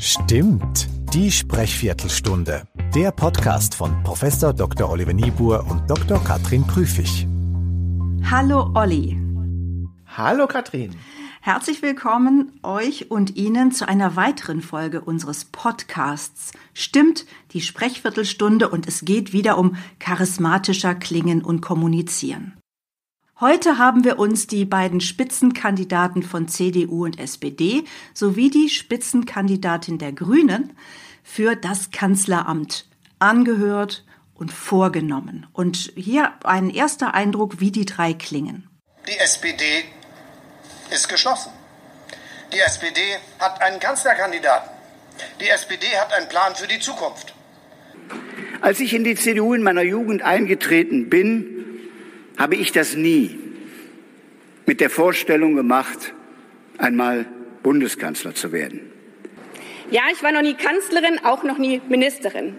[0.00, 2.68] Stimmt, die Sprechviertelstunde.
[2.94, 4.22] Der Podcast von Prof.
[4.38, 4.88] Dr.
[4.88, 6.22] Oliver Niebuhr und Dr.
[6.22, 7.26] Katrin Prüfig.
[8.30, 9.20] Hallo Olli.
[10.06, 10.94] Hallo Katrin.
[11.40, 16.52] Herzlich willkommen euch und Ihnen zu einer weiteren Folge unseres Podcasts.
[16.74, 22.57] Stimmt, die Sprechviertelstunde und es geht wieder um charismatischer Klingen und Kommunizieren.
[23.40, 30.10] Heute haben wir uns die beiden Spitzenkandidaten von CDU und SPD sowie die Spitzenkandidatin der
[30.10, 30.76] Grünen
[31.22, 32.88] für das Kanzleramt
[33.20, 35.46] angehört und vorgenommen.
[35.52, 38.68] Und hier ein erster Eindruck, wie die drei klingen.
[39.06, 39.84] Die SPD
[40.90, 41.52] ist geschlossen.
[42.52, 43.00] Die SPD
[43.38, 44.68] hat einen Kanzlerkandidaten.
[45.40, 47.34] Die SPD hat einen Plan für die Zukunft.
[48.60, 51.57] Als ich in die CDU in meiner Jugend eingetreten bin,
[52.38, 53.38] habe ich das nie
[54.64, 56.14] mit der Vorstellung gemacht,
[56.78, 57.26] einmal
[57.62, 58.80] Bundeskanzler zu werden.
[59.90, 62.54] Ja, ich war noch nie Kanzlerin, auch noch nie Ministerin.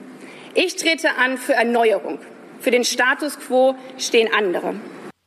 [0.54, 2.20] Ich trete an für Erneuerung.
[2.60, 4.76] Für den Status quo stehen andere.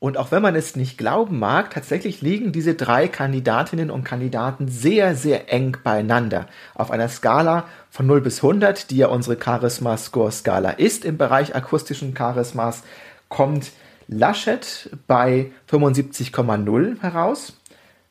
[0.01, 4.67] Und auch wenn man es nicht glauben mag, tatsächlich liegen diese drei Kandidatinnen und Kandidaten
[4.67, 6.49] sehr, sehr eng beieinander.
[6.75, 12.15] Auf einer Skala von 0 bis 100, die ja unsere Charisma-Score-Skala ist im Bereich akustischen
[12.15, 12.83] Charismas,
[13.29, 13.71] kommt
[14.09, 17.59] Laschet bei 75,0 heraus,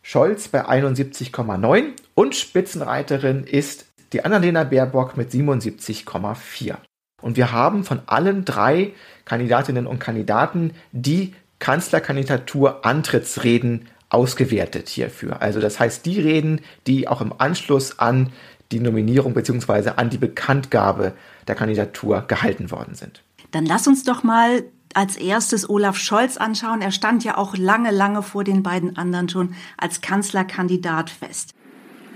[0.02, 6.75] Scholz bei 71,9 und Spitzenreiterin ist die Annalena Baerbock mit 77,4.
[7.22, 8.94] Und wir haben von allen drei
[9.25, 15.42] Kandidatinnen und Kandidaten die Kanzlerkandidatur Antrittsreden ausgewertet hierfür.
[15.42, 18.31] Also das heißt die Reden, die auch im Anschluss an
[18.72, 19.92] die Nominierung bzw.
[19.95, 21.14] an die Bekanntgabe
[21.47, 23.22] der Kandidatur gehalten worden sind.
[23.52, 24.64] Dann lass uns doch mal
[24.95, 26.81] als erstes Olaf Scholz anschauen.
[26.81, 31.52] Er stand ja auch lange, lange vor den beiden anderen schon als Kanzlerkandidat fest.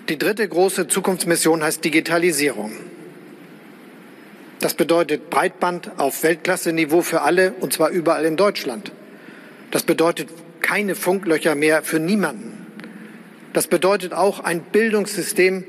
[0.09, 2.71] Die dritte große Zukunftsmission heißt Digitalisierung.
[4.59, 8.91] Das bedeutet Breitband auf Weltklasse-Niveau für alle, und zwar überall in Deutschland.
[9.71, 10.29] Das bedeutet
[10.61, 12.65] keine Funklöcher mehr für niemanden.
[13.53, 15.63] Das bedeutet auch ein Bildungssystem,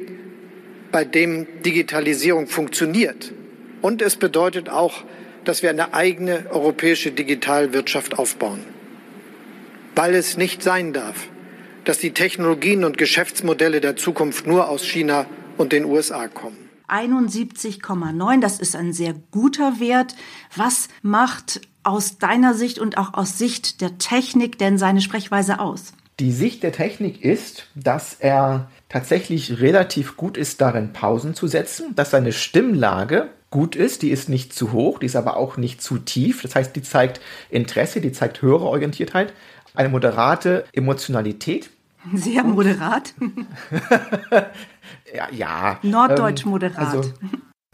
[0.93, 3.33] bei dem Digitalisierung funktioniert.
[3.83, 5.05] Und es bedeutet auch
[5.47, 8.61] dass wir eine eigene europäische Digitalwirtschaft aufbauen.
[9.95, 11.29] Weil es nicht sein darf,
[11.85, 15.27] dass die Technologien und Geschäftsmodelle der Zukunft nur aus China
[15.57, 16.59] und den USA kommen.
[16.89, 20.15] 71,9, das ist ein sehr guter Wert.
[20.55, 25.93] Was macht aus deiner Sicht und auch aus Sicht der Technik denn seine Sprechweise aus?
[26.19, 31.95] Die Sicht der Technik ist, dass er tatsächlich relativ gut ist darin, Pausen zu setzen,
[31.95, 35.81] dass seine Stimmlage gut ist, die ist nicht zu hoch, die ist aber auch nicht
[35.81, 36.43] zu tief.
[36.43, 39.33] Das heißt, die zeigt Interesse, die zeigt höhere Orientiertheit,
[39.75, 41.71] eine moderate Emotionalität.
[42.13, 43.15] Sehr moderat.
[45.15, 45.79] ja, ja.
[45.81, 46.79] Norddeutsch ähm, moderat.
[46.79, 47.11] Also,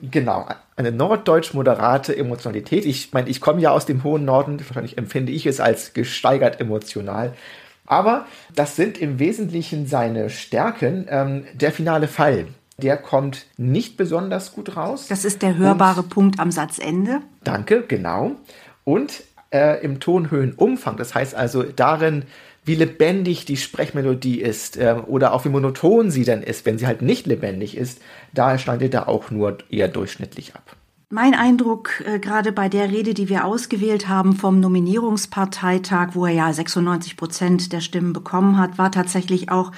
[0.01, 2.87] genau, eine norddeutsch moderate Emotionalität.
[2.87, 6.61] Ich meine, ich komme ja aus dem hohen Norden, wahrscheinlich empfinde ich es als gesteigert
[6.61, 7.35] emotional.
[7.87, 11.07] Aber das sind im Wesentlichen seine Stärken.
[11.09, 12.47] Ähm, der finale Fall,
[12.83, 15.07] der kommt nicht besonders gut raus.
[15.09, 17.21] Das ist der hörbare Und, Punkt am Satzende.
[17.45, 18.33] Danke, genau.
[18.85, 22.25] Und äh, im Tonhöhenumfang, das heißt also darin,
[22.65, 26.87] wie lebendig die Sprechmelodie ist äh, oder auch wie monoton sie dann ist, wenn sie
[26.87, 28.01] halt nicht lebendig ist,
[28.33, 30.77] da schneidet er auch nur eher durchschnittlich ab.
[31.11, 36.33] Mein Eindruck, äh, gerade bei der Rede, die wir ausgewählt haben vom Nominierungsparteitag, wo er
[36.33, 39.73] ja 96 Prozent der Stimmen bekommen hat, war tatsächlich auch,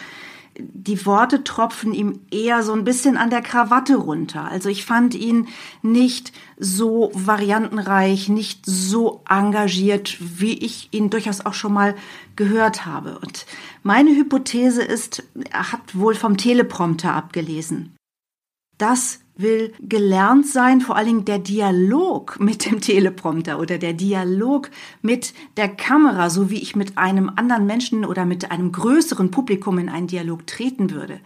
[0.57, 4.45] die Worte tropfen ihm eher so ein bisschen an der Krawatte runter.
[4.45, 5.49] Also ich fand ihn
[5.83, 11.97] nicht so variantenreich, nicht so engagiert, wie ich ihn durchaus auch schon mal
[12.37, 13.19] gehört habe.
[13.19, 13.47] Und
[13.83, 17.97] meine Hypothese ist, er hat wohl vom Teleprompter abgelesen.
[18.79, 24.71] Das will gelernt sein, vor allen Dingen der Dialog mit dem Teleprompter oder der Dialog
[25.03, 29.79] mit der Kamera, so wie ich mit einem anderen Menschen oder mit einem größeren Publikum
[29.79, 31.21] in einen Dialog treten würde.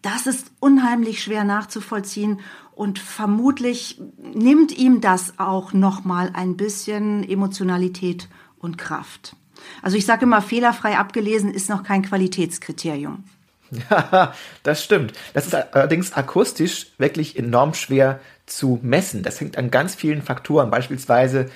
[0.00, 2.40] Das ist unheimlich schwer nachzuvollziehen
[2.74, 4.00] und vermutlich
[4.34, 8.28] nimmt ihm das auch noch mal ein bisschen Emotionalität
[8.58, 9.36] und Kraft.
[9.80, 13.24] Also ich sage immer, fehlerfrei abgelesen ist noch kein Qualitätskriterium.
[13.90, 15.14] Ja, das stimmt.
[15.32, 19.22] Das ist allerdings akustisch wirklich enorm schwer zu messen.
[19.22, 21.50] Das hängt an ganz vielen Faktoren, beispielsweise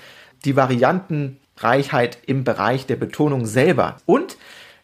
[0.45, 4.37] die Variantenreichheit im Bereich der Betonung selber und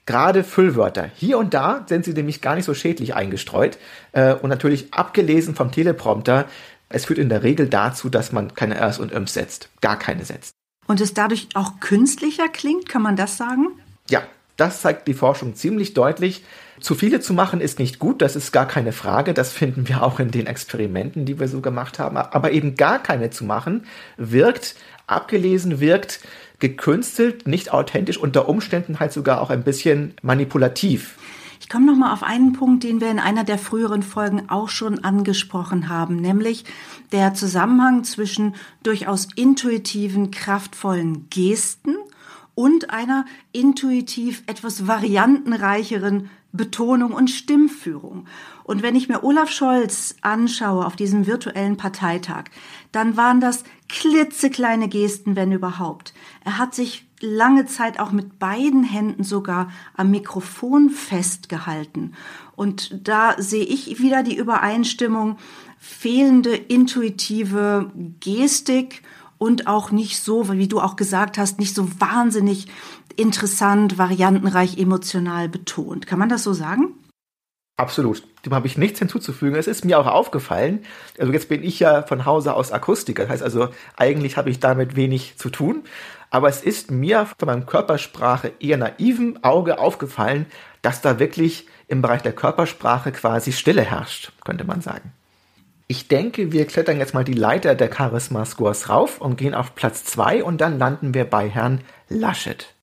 [0.05, 1.11] gerade Füllwörter.
[1.15, 3.79] Hier und da sind sie nämlich gar nicht so schädlich eingestreut
[4.13, 6.47] äh, und natürlich abgelesen vom Teleprompter.
[6.89, 10.25] Es führt in der Regel dazu, dass man keine Rs und Öms setzt, gar keine
[10.25, 10.53] setzt.
[10.87, 13.69] Und es dadurch auch künstlicher klingt, kann man das sagen?
[14.11, 14.23] Ja,
[14.57, 16.45] Das zeigt die Forschung ziemlich deutlich.
[16.83, 19.35] Zu viele zu machen ist nicht gut, das ist gar keine Frage.
[19.35, 22.17] Das finden wir auch in den Experimenten, die wir so gemacht haben.
[22.17, 23.87] Aber eben gar keine zu machen,
[24.17, 24.75] wirkt
[25.07, 26.19] abgelesen, wirkt
[26.59, 31.17] gekünstelt, nicht authentisch, unter Umständen halt sogar auch ein bisschen manipulativ.
[31.61, 34.69] Ich komme noch mal auf einen Punkt, den wir in einer der früheren Folgen auch
[34.69, 36.65] schon angesprochen haben, nämlich
[37.13, 41.95] der Zusammenhang zwischen durchaus intuitiven, kraftvollen Gesten
[42.57, 48.27] und einer intuitiv etwas variantenreicheren Betonung und Stimmführung.
[48.65, 52.45] Und wenn ich mir Olaf Scholz anschaue auf diesem virtuellen Parteitag,
[52.93, 56.13] dann waren das klitzekleine Gesten, wenn überhaupt.
[56.45, 62.13] Er hat sich lange Zeit auch mit beiden Händen sogar am Mikrofon festgehalten.
[62.57, 65.39] Und da sehe ich wieder die Übereinstimmung,
[65.79, 67.91] fehlende intuitive
[68.21, 69.03] Gestik
[69.43, 72.69] und auch nicht so, wie du auch gesagt hast, nicht so wahnsinnig
[73.17, 76.07] interessant, variantenreich, emotional betont.
[76.07, 76.95] Kann man das so sagen?
[77.77, 78.23] Absolut.
[78.47, 79.59] Dem habe ich nichts hinzuzufügen.
[79.59, 80.85] Es ist mir auch aufgefallen.
[81.19, 83.25] Also jetzt bin ich ja von Hause aus Akustiker.
[83.25, 85.83] Das heißt also, eigentlich habe ich damit wenig zu tun.
[86.31, 90.47] Aber es ist mir von meinem Körpersprache eher naiven Auge aufgefallen,
[90.83, 95.13] dass da wirklich im Bereich der Körpersprache quasi Stille herrscht, könnte man sagen.
[95.89, 99.75] Ich denke, wir klettern jetzt mal die Leiter der Charisma Scores rauf und gehen auf
[99.75, 102.75] Platz zwei und dann landen wir bei Herrn Laschet.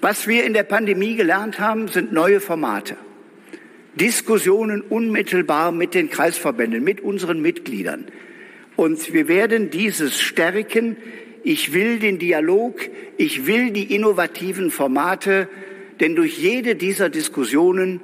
[0.00, 2.96] Was wir in der Pandemie gelernt haben, sind neue Formate.
[3.96, 8.06] Diskussionen unmittelbar mit den Kreisverbänden, mit unseren Mitgliedern.
[8.76, 10.96] Und wir werden dieses stärken.
[11.42, 12.80] Ich will den Dialog,
[13.16, 15.48] ich will die innovativen Formate,
[15.98, 18.00] denn durch jede dieser Diskussionen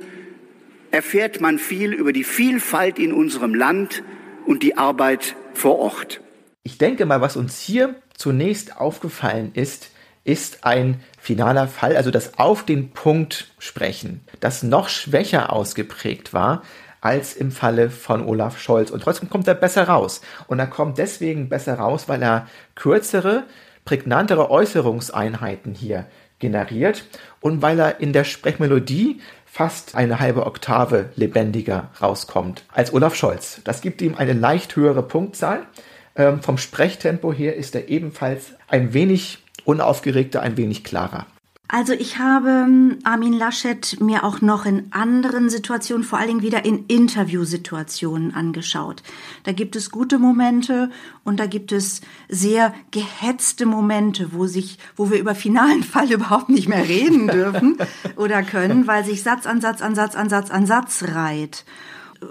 [0.91, 4.03] erfährt man viel über die Vielfalt in unserem Land
[4.47, 6.21] und die Arbeit vor Ort.
[6.63, 9.91] Ich denke mal, was uns hier zunächst aufgefallen ist,
[10.25, 16.63] ist ein finaler Fall, also das auf den Punkt sprechen, das noch schwächer ausgeprägt war
[17.03, 18.91] als im Falle von Olaf Scholz.
[18.91, 20.23] Und trotzdem kommt er besser raus.
[20.47, 23.45] Und er kommt deswegen besser raus, weil er kürzere,
[23.85, 26.07] prägnantere Äußerungseinheiten hier
[26.39, 27.05] generiert
[27.41, 29.21] und weil er in der Sprechmelodie
[29.55, 33.61] fast eine halbe Oktave lebendiger rauskommt als Olaf Scholz.
[33.63, 35.65] Das gibt ihm eine leicht höhere Punktzahl.
[36.17, 41.27] Ähm, vom Sprechtempo her ist er ebenfalls ein wenig unaufgeregter, ein wenig klarer.
[41.67, 46.43] Also ich habe ähm, Armin Laschet mir auch noch in anderen Situationen, vor allen Dingen
[46.43, 49.03] wieder in Interviewsituationen angeschaut.
[49.45, 50.91] Da gibt es gute Momente
[51.25, 56.51] und da gibt es sehr gehetzte Momente, wo sich, wo wir über finalen Fall überhaupt
[56.51, 57.79] nicht mehr reden dürfen
[58.17, 61.65] oder können, weil sich Satz an Satz an Satz an Satz an Satz reiht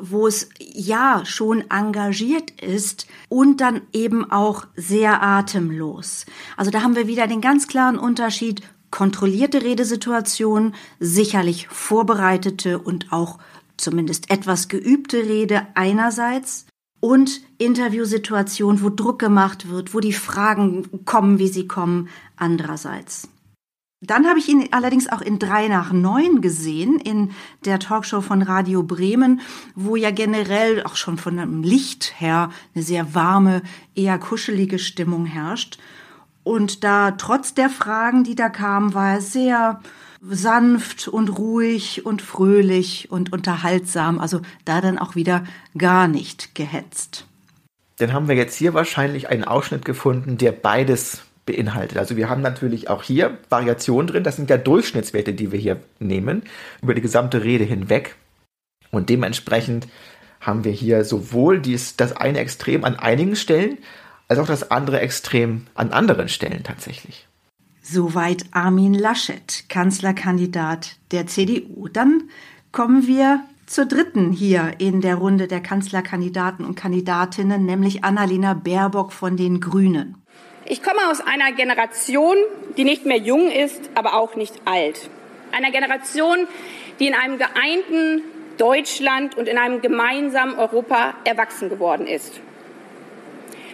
[0.01, 6.25] wo es ja schon engagiert ist und dann eben auch sehr atemlos.
[6.57, 8.61] Also da haben wir wieder den ganz klaren Unterschied
[8.93, 13.39] kontrollierte Redesituation, sicherlich vorbereitete und auch
[13.75, 16.67] zumindest etwas geübte Rede einerseits
[16.99, 23.29] und Interviewsituation, wo Druck gemacht wird, wo die Fragen kommen, wie sie kommen, andererseits.
[23.99, 27.31] Dann habe ich ihn allerdings auch in drei nach neun gesehen, in
[27.65, 29.41] der Talkshow von Radio Bremen,
[29.73, 33.63] wo ja generell auch schon von dem Licht her eine sehr warme,
[33.95, 35.79] eher kuschelige Stimmung herrscht.
[36.43, 39.81] Und da trotz der Fragen, die da kamen, war er sehr
[40.21, 44.19] sanft und ruhig und fröhlich und unterhaltsam.
[44.19, 45.43] Also da dann auch wieder
[45.77, 47.25] gar nicht gehetzt.
[47.97, 51.97] Dann haben wir jetzt hier wahrscheinlich einen Ausschnitt gefunden, der beides beinhaltet.
[51.97, 54.23] Also wir haben natürlich auch hier Variationen drin.
[54.23, 56.43] Das sind ja Durchschnittswerte, die wir hier nehmen,
[56.81, 58.15] über die gesamte Rede hinweg.
[58.91, 59.87] Und dementsprechend
[60.39, 63.77] haben wir hier sowohl dies, das eine Extrem an einigen Stellen,
[64.27, 67.27] als auch das andere Extrem an anderen Stellen tatsächlich.
[67.81, 71.89] Soweit Armin Laschet, Kanzlerkandidat der CDU.
[71.89, 72.29] Dann
[72.71, 79.11] kommen wir zur dritten hier in der Runde der Kanzlerkandidaten und Kandidatinnen, nämlich Annalena Baerbock
[79.11, 80.15] von den Grünen.
[80.65, 82.37] Ich komme aus einer Generation,
[82.77, 85.09] die nicht mehr jung ist, aber auch nicht alt.
[85.51, 86.47] Einer Generation,
[86.99, 88.21] die in einem geeinten
[88.57, 92.39] Deutschland und in einem gemeinsamen Europa erwachsen geworden ist.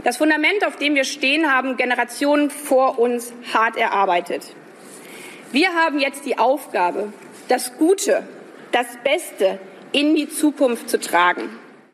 [0.03, 4.55] Das Fundament, auf dem wir stehen, haben Generationen vor uns hart erarbeitet.
[5.51, 7.11] Wir haben jetzt die Aufgabe,
[7.49, 8.23] das Gute,
[8.71, 9.59] das Beste
[9.91, 11.49] in die Zukunft zu tragen.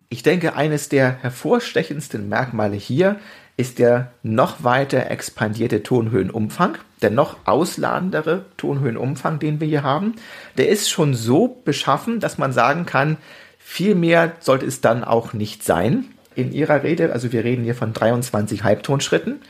[0.10, 3.20] Ich denke, eines der hervorstechendsten Merkmale hier
[3.58, 10.16] ist der noch weiter expandierte Tonhöhenumfang, der noch ausladendere Tonhöhenumfang, den wir hier haben.
[10.58, 13.18] Der ist schon so beschaffen, dass man sagen kann,
[13.58, 17.14] viel mehr sollte es dann auch nicht sein in ihrer Rede.
[17.14, 19.42] Also wir reden hier von 23 Halbtonschritten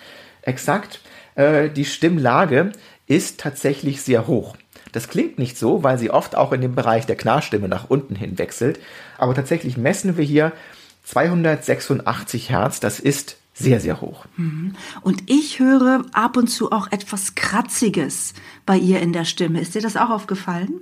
[0.42, 1.02] exakt.
[1.36, 2.72] Äh, die Stimmlage
[3.08, 4.56] ist tatsächlich sehr hoch.
[4.92, 8.16] Das klingt nicht so, weil sie oft auch in dem Bereich der Knarrstimme nach unten
[8.16, 8.80] hin wechselt.
[9.18, 10.54] Aber tatsächlich messen wir hier
[11.04, 12.80] 286 Hertz.
[12.80, 14.26] Das ist sehr, sehr hoch.
[14.38, 14.76] Mhm.
[15.02, 18.34] Und ich höre ab und zu auch etwas Kratziges
[18.66, 19.62] bei ihr in der Stimme.
[19.62, 20.82] Ist dir das auch aufgefallen?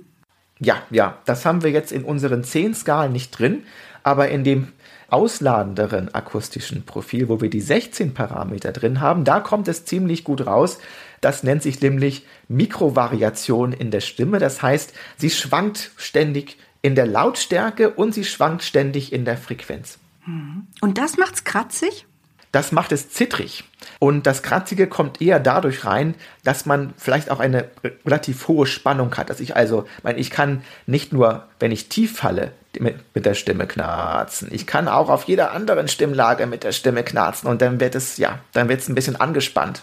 [0.60, 3.64] Ja, ja, das haben wir jetzt in unseren zehn Skalen nicht drin,
[4.02, 4.68] aber in dem
[5.14, 10.44] ausladenderen akustischen Profil, wo wir die 16 Parameter drin haben, da kommt es ziemlich gut
[10.44, 10.78] raus.
[11.20, 14.40] Das nennt sich nämlich Mikrovariation in der Stimme.
[14.40, 19.98] Das heißt, sie schwankt ständig in der Lautstärke und sie schwankt ständig in der Frequenz.
[20.26, 20.66] Mhm.
[20.80, 22.06] Und das macht's kratzig?
[22.50, 23.64] Das macht es zittrig.
[24.00, 27.68] Und das Kratzige kommt eher dadurch rein, dass man vielleicht auch eine
[28.04, 29.30] relativ hohe Spannung hat.
[29.30, 33.66] Dass ich also, meine, ich kann nicht nur, wenn ich tief falle, mit, der Stimme
[33.66, 34.48] knarzen.
[34.50, 38.16] Ich kann auch auf jeder anderen Stimmlage mit der Stimme knarzen und dann wird es,
[38.18, 39.82] ja, dann wird es ein bisschen angespannt.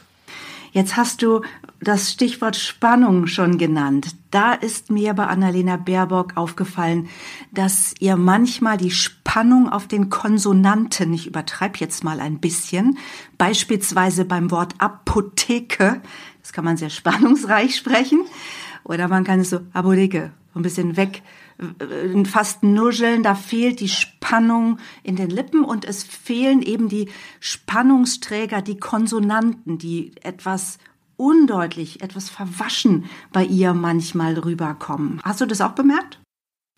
[0.73, 1.41] Jetzt hast du
[1.81, 4.15] das Stichwort Spannung schon genannt.
[4.29, 7.09] Da ist mir bei Annalena Baerbock aufgefallen,
[7.51, 12.97] dass ihr manchmal die Spannung auf den Konsonanten, ich übertreibe jetzt mal ein bisschen,
[13.37, 16.01] beispielsweise beim Wort Apotheke,
[16.41, 18.21] das kann man sehr spannungsreich sprechen,
[18.85, 21.21] oder man kann es so Apotheke, so ein bisschen weg
[21.57, 27.09] äh, fast nuscheln, da fehlt die Spannung in den Lippen und es fehlen eben die
[27.39, 30.77] Spannungsträger, die Konsonanten, die etwas
[31.17, 35.19] undeutlich, etwas verwaschen bei ihr manchmal rüberkommen.
[35.23, 36.20] Hast du das auch bemerkt?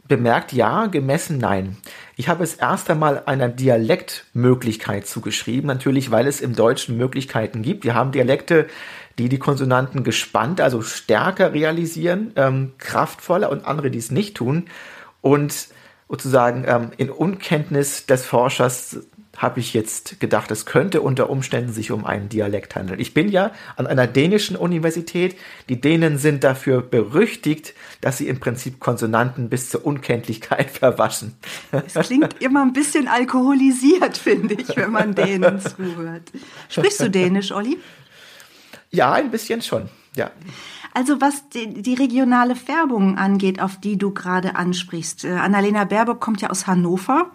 [0.08, 1.78] Bemerkt ja, gemessen nein.
[2.18, 7.86] Ich habe es erst einmal einer Dialektmöglichkeit zugeschrieben, natürlich, weil es im Deutschen Möglichkeiten gibt.
[7.86, 8.68] Wir haben Dialekte,
[9.18, 14.66] die die Konsonanten gespannt, also stärker realisieren, ähm, kraftvoller und andere, die es nicht tun.
[15.22, 15.70] Und
[16.10, 21.92] sozusagen ähm, in Unkenntnis des Forschers habe ich jetzt gedacht, es könnte unter Umständen sich
[21.92, 23.00] um einen Dialekt handeln.
[23.00, 25.36] Ich bin ja an einer dänischen Universität.
[25.70, 31.34] Die Dänen sind dafür berüchtigt, dass sie im Prinzip Konsonanten bis zur Unkenntlichkeit verwaschen.
[31.72, 36.32] Es klingt immer ein bisschen alkoholisiert, finde ich, wenn man Dänen zuhört.
[36.70, 37.80] Sprichst du Dänisch, Olli?
[38.92, 40.30] Ja, ein bisschen schon, ja.
[40.94, 45.26] Also was die, die, regionale Färbung angeht, auf die du gerade ansprichst.
[45.26, 47.32] Äh, Annalena Baerbock kommt ja aus Hannover,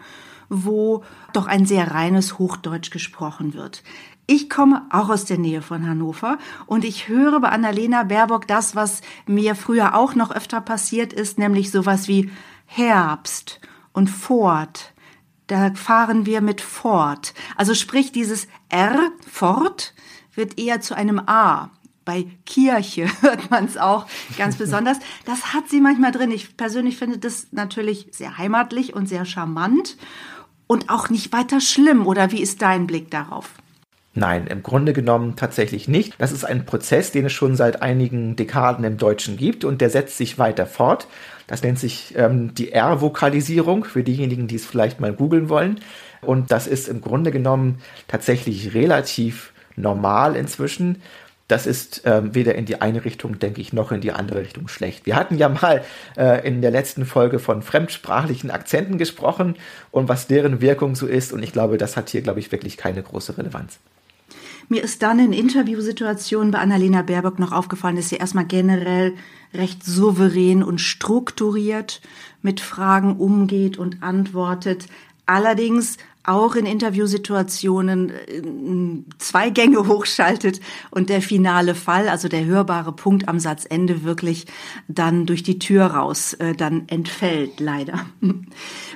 [0.49, 3.83] wo doch ein sehr reines Hochdeutsch gesprochen wird.
[4.31, 6.37] Ich komme auch aus der Nähe von Hannover
[6.67, 11.39] und ich höre bei Annalena Baerbock das, was mir früher auch noch öfter passiert ist,
[11.39, 12.31] nämlich sowas wie
[12.67, 13.61] Herbst
[13.93, 14.93] und Fort.
[15.47, 17.33] Da fahren wir mit fort.
[17.57, 19.95] Also sprich dieses R, fort,
[20.35, 21.71] wird eher zu einem A.
[22.05, 24.99] Bei Kirche hört man es auch ganz besonders.
[25.25, 26.31] Das hat sie manchmal drin.
[26.31, 29.97] Ich persönlich finde das natürlich sehr heimatlich und sehr charmant
[30.69, 32.07] und auch nicht weiter schlimm.
[32.07, 33.51] Oder wie ist dein Blick darauf?
[34.15, 36.15] Nein, im Grunde genommen tatsächlich nicht.
[36.19, 39.91] Das ist ein Prozess, den es schon seit einigen Dekaden im Deutschen gibt und der
[39.91, 41.07] setzt sich weiter fort.
[41.47, 45.81] Das nennt sich ähm, die R-Vokalisierung für diejenigen, die es vielleicht mal googeln wollen.
[46.21, 51.01] Und das ist im Grunde genommen tatsächlich relativ normal inzwischen.
[51.49, 54.69] Das ist ähm, weder in die eine Richtung, denke ich, noch in die andere Richtung
[54.69, 55.07] schlecht.
[55.07, 55.83] Wir hatten ja mal
[56.17, 59.57] äh, in der letzten Folge von fremdsprachlichen Akzenten gesprochen
[59.91, 61.33] und was deren Wirkung so ist.
[61.33, 63.79] Und ich glaube, das hat hier, glaube ich, wirklich keine große Relevanz.
[64.69, 69.15] Mir ist dann in Interviewsituationen bei Annalena Baerbock noch aufgefallen, dass sie erstmal generell
[69.55, 72.03] recht souverän und strukturiert
[72.43, 74.85] mit Fragen umgeht und antwortet.
[75.25, 75.97] Allerdings
[76.29, 78.43] auch in Interviewsituationen äh,
[79.19, 84.47] zwei Gänge hochschaltet und der finale Fall, also der hörbare Punkt am Satzende wirklich
[84.87, 88.07] dann durch die Tür raus äh, dann entfällt, leider.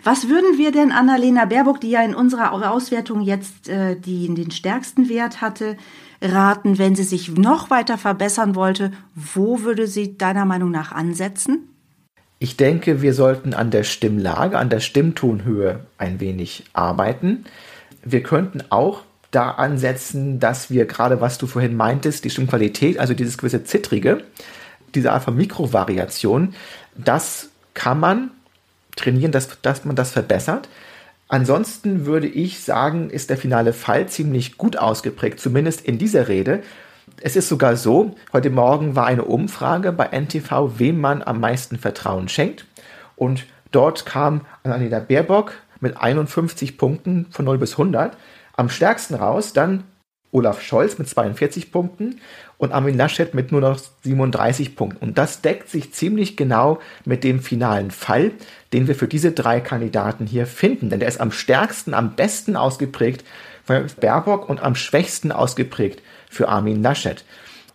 [0.05, 4.51] Was würden wir denn Annalena Baerbock, die ja in unserer Auswertung jetzt äh, die den
[4.51, 5.77] stärksten Wert hatte,
[6.21, 8.93] raten, wenn sie sich noch weiter verbessern wollte?
[9.15, 11.72] Wo würde sie deiner Meinung nach ansetzen?
[12.43, 17.45] Ich denke, wir sollten an der Stimmlage, an der Stimmtonhöhe ein wenig arbeiten.
[18.05, 23.15] Wir könnten auch da ansetzen, dass wir gerade, was du vorhin meintest, die Stimmqualität, also
[23.15, 24.25] dieses gewisse Zittrige,
[24.93, 26.55] diese Art von Mikrovariation,
[26.97, 28.33] das kann man
[28.97, 30.69] trainieren, dass, dass man das verbessert.
[31.29, 36.65] Ansonsten würde ich sagen, ist der finale Fall ziemlich gut ausgeprägt, zumindest in dieser Rede.
[37.21, 41.79] Es ist sogar so, heute Morgen war eine Umfrage bei NTV, wem man am meisten
[41.79, 42.67] Vertrauen schenkt.
[43.17, 48.17] Und dort kam Annalena Baerbock mit 51 Punkten von 0 bis 100
[48.57, 49.53] am stärksten raus.
[49.53, 49.85] Dann
[50.33, 52.21] Olaf Scholz mit 42 Punkten
[52.59, 55.05] und Armin Laschet mit nur noch 37 Punkten.
[55.05, 58.33] Und das deckt sich ziemlich genau mit dem finalen Fall,
[58.73, 60.91] den wir für diese drei Kandidaten hier finden.
[60.91, 63.25] Denn der ist am stärksten, am besten ausgeprägt
[63.65, 67.25] für Baerbock und am schwächsten ausgeprägt für Armin Laschet.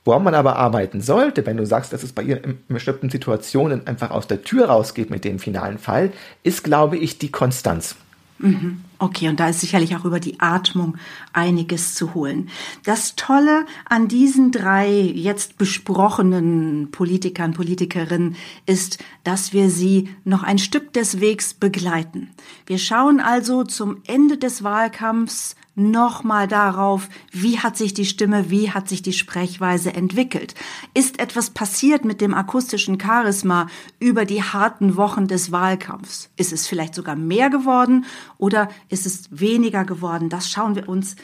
[0.03, 3.85] Woran man aber arbeiten sollte, wenn du sagst, dass es bei ihr in bestimmten Situationen
[3.87, 6.11] einfach aus der Tür rausgeht mit dem finalen Fall,
[6.43, 7.95] ist, glaube ich, die Konstanz.
[8.39, 8.85] Mhm.
[8.99, 10.97] Okay, und da ist sicherlich auch über die Atmung
[11.31, 12.49] einiges zu holen.
[12.83, 18.35] Das Tolle an diesen drei jetzt besprochenen Politikern, Politikerinnen
[18.65, 22.29] ist, dass wir sie noch ein Stück des Wegs begleiten.
[22.65, 28.71] Wir schauen also zum Ende des Wahlkampfs nochmal darauf, wie hat sich die Stimme, wie
[28.71, 30.55] hat sich die Sprechweise entwickelt.
[30.95, 33.67] Ist etwas passiert mit dem akustischen Charisma
[33.99, 36.31] über die harten Wochen des Wahlkampfs?
[36.35, 38.05] Ist es vielleicht sogar mehr geworden
[38.39, 40.29] oder ist es weniger geworden?
[40.29, 41.15] Das schauen wir uns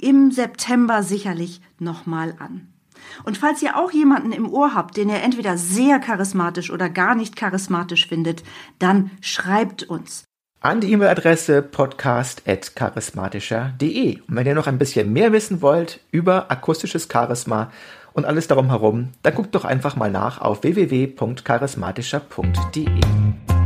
[0.00, 2.68] im September sicherlich nochmal an.
[3.24, 7.14] Und falls ihr auch jemanden im Ohr habt, den ihr entweder sehr charismatisch oder gar
[7.14, 8.42] nicht charismatisch findet,
[8.78, 10.24] dann schreibt uns
[10.60, 14.20] an die E-Mail-Adresse podcast.charismatischer.de.
[14.20, 17.72] Und wenn ihr noch ein bisschen mehr wissen wollt über akustisches Charisma
[18.12, 23.59] und alles darum herum, dann guckt doch einfach mal nach auf www.charismatischer.de.